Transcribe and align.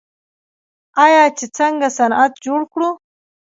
آیا 1.05 1.23
چې 1.37 1.45
څنګه 1.57 1.87
صنعت 1.97 2.33
جوړ 2.45 2.61
کړو؟ 2.71 2.89